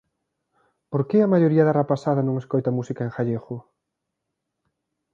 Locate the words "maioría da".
1.33-1.77